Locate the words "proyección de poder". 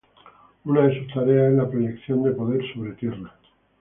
1.69-2.59